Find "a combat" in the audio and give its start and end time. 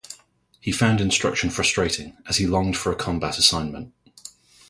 2.91-3.37